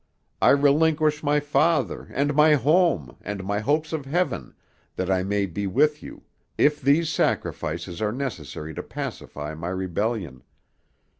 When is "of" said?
3.93-4.05